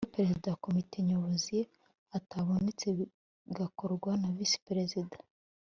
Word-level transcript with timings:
Iyo 0.05 0.13
Perezida 0.17 0.47
wa 0.49 0.59
Komite 0.65 0.97
Nyobozi 1.09 1.57
atabonetse 2.17 2.85
bigakorwa 2.97 4.11
na 4.21 4.29
Visi 4.35 4.57
Perezida 4.67 5.15